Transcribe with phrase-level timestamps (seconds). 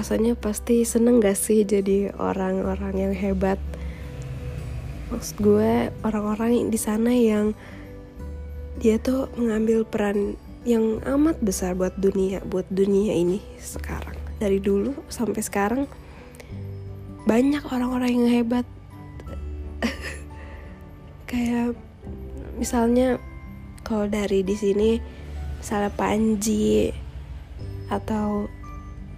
[0.00, 3.60] rasanya pasti seneng gak sih jadi orang-orang yang hebat?
[5.12, 7.52] Maksud gue orang-orang di sana yang
[8.80, 14.16] dia tuh mengambil peran yang amat besar buat dunia buat dunia ini sekarang.
[14.40, 15.84] Dari dulu sampai sekarang
[17.28, 18.64] banyak orang-orang yang hebat.
[21.28, 21.76] Kayak
[22.56, 23.20] misalnya
[23.84, 24.96] kalau dari di sini
[25.60, 26.88] misalnya Panji
[27.92, 28.48] atau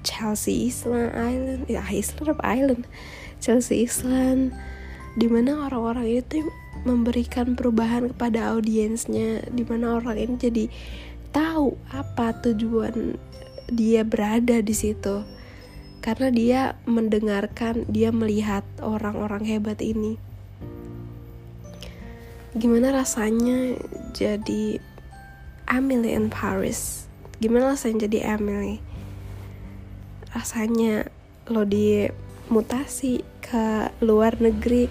[0.02, 1.62] Chelsea Island Island.
[1.66, 2.84] Ya Island apa Island?
[3.42, 4.54] Chelsea Island
[5.12, 6.48] di mana orang-orang itu
[6.82, 9.44] memberikan perubahan kepada audiensnya.
[9.50, 10.64] Di mana orang ini jadi
[11.32, 13.16] tahu apa tujuan
[13.70, 15.24] dia berada di situ.
[16.02, 20.18] Karena dia mendengarkan dia melihat orang-orang hebat ini.
[22.52, 23.80] Gimana rasanya
[24.12, 24.76] jadi
[25.70, 27.06] Emily in Paris?
[27.38, 28.91] Gimana rasanya jadi Emily
[30.32, 31.06] rasanya
[31.48, 34.88] lo dimutasi ke luar negeri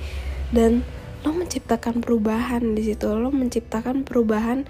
[0.53, 0.85] dan
[1.21, 3.09] lo menciptakan perubahan di situ.
[3.09, 4.65] Lo menciptakan perubahan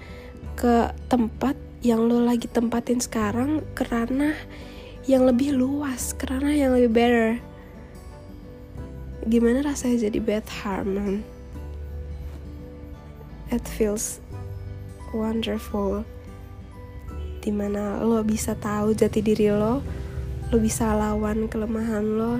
[0.56, 4.36] ke tempat yang lo lagi tempatin sekarang karena
[5.08, 7.30] yang lebih luas karena yang lebih better.
[9.26, 11.22] Gimana rasanya jadi Beth Harmon
[13.52, 14.18] it feels
[15.12, 16.02] wonderful.
[17.44, 20.01] Di mana lo bisa tahu jati diri lo
[20.52, 22.36] lo bisa lawan kelemahan lo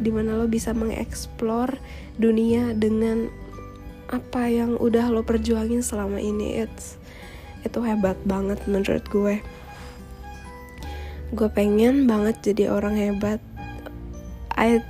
[0.00, 1.76] di mana lo bisa mengeksplor
[2.16, 3.28] dunia dengan
[4.08, 6.64] apa yang udah lo perjuangin selama ini.
[6.64, 6.96] It's
[7.60, 9.44] itu hebat banget menurut gue.
[11.36, 13.44] Gue pengen banget jadi orang hebat.
[14.56, 14.80] I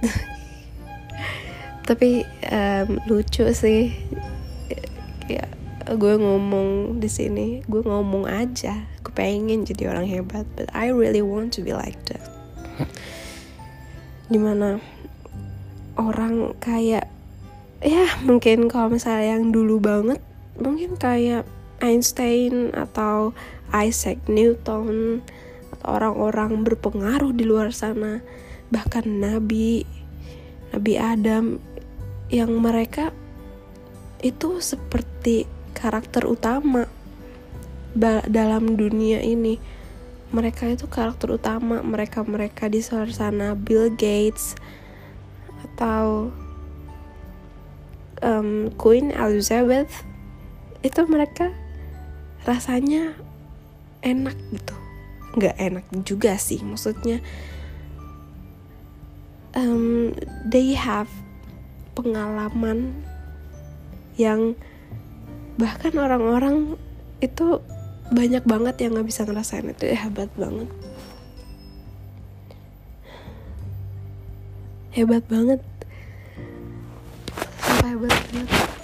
[1.91, 2.23] tapi
[2.55, 3.91] um, lucu sih.
[5.27, 5.51] Ya
[5.91, 8.87] gue ngomong di sini gue ngomong aja.
[9.03, 12.40] Gue pengen jadi orang hebat but I really want to be like that
[14.31, 14.79] di mana
[15.99, 17.11] orang kayak
[17.81, 20.21] ya mungkin kalau misalnya yang dulu banget
[20.61, 21.49] mungkin kayak
[21.81, 23.33] Einstein atau
[23.73, 25.25] Isaac Newton
[25.77, 28.21] atau orang-orang berpengaruh di luar sana.
[28.69, 29.89] Bahkan Nabi
[30.71, 31.59] Nabi Adam
[32.31, 33.11] yang mereka
[34.21, 36.85] itu seperti karakter utama
[38.29, 39.59] dalam dunia ini
[40.31, 44.55] mereka itu karakter utama mereka mereka di luar sana Bill Gates
[45.67, 46.31] atau
[48.23, 49.91] um, Queen Elizabeth
[50.81, 51.51] itu mereka
[52.47, 53.19] rasanya
[54.01, 54.77] enak gitu.
[55.37, 57.23] Nggak enak juga sih maksudnya
[59.55, 60.15] um,
[60.47, 61.11] they have
[61.95, 63.03] pengalaman
[64.15, 64.55] yang
[65.59, 66.79] bahkan orang-orang
[67.21, 67.61] itu
[68.11, 70.69] banyak banget yang nggak bisa ngerasain itu ya hebat banget.
[74.91, 75.61] Hebat banget.
[77.63, 78.80] Hebat banget